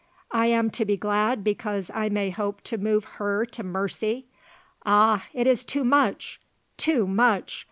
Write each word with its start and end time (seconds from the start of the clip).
I 0.31 0.47
am 0.47 0.71
to 0.71 0.83
be 0.83 0.97
glad 0.97 1.43
because 1.43 1.91
I 1.93 2.09
may 2.09 2.31
hope 2.31 2.61
to 2.61 2.79
move 2.79 3.05
her 3.05 3.45
to 3.45 3.61
mercy! 3.61 4.25
Ah! 4.83 5.27
it 5.31 5.45
is 5.45 5.63
too 5.63 5.83
much! 5.83 6.41
too 6.75 7.05
much! 7.05 7.59